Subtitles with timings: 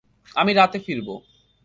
[0.35, 1.15] আমি রাতে ফিরবো।